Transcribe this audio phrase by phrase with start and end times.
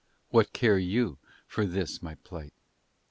[0.01, 2.53] And what care you for this my plight!